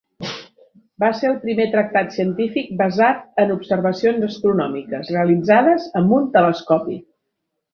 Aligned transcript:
Va 1.03 1.09
ser 1.17 1.27
el 1.31 1.35
primer 1.43 1.67
tractat 1.75 2.09
científic 2.15 2.71
basat 2.79 3.21
en 3.45 3.53
observacions 3.57 4.27
astronòmiques 4.31 5.13
realitzades 5.17 5.87
amb 6.01 6.17
un 6.21 6.29
telescopi. 6.39 6.99